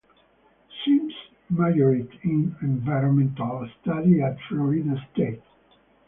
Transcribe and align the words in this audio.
Sims 0.83 1.13
majored 1.51 2.09
in 2.23 2.55
Environmental 2.63 3.69
Studies 3.83 4.23
at 4.23 4.35
Florida 4.49 4.95
State. 5.13 5.43